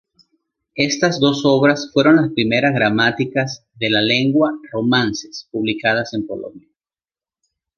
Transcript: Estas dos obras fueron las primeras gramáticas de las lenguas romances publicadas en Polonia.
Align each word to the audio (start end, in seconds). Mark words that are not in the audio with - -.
Estas 0.77 1.19
dos 1.19 1.43
obras 1.45 1.91
fueron 1.93 2.15
las 2.15 2.31
primeras 2.31 2.73
gramáticas 2.73 3.67
de 3.75 3.91
las 3.91 4.03
lenguas 4.03 4.55
romances 4.71 5.47
publicadas 5.51 6.15
en 6.15 6.25
Polonia. 6.25 6.67